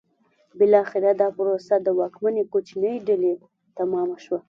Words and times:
بالاخره 0.57 1.11
دا 1.21 1.27
پروسه 1.37 1.75
د 1.81 1.87
واکمنې 1.99 2.43
کوچنۍ 2.53 2.95
ډلې 3.07 3.33
تمامه 3.77 4.17
شوه. 4.25 4.39